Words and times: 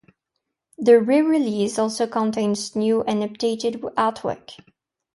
The 0.79 0.99
re-release 0.99 1.77
also 1.77 2.07
contains 2.07 2.75
new 2.75 3.03
and 3.03 3.21
updated 3.21 3.81
artwork. 3.93 4.53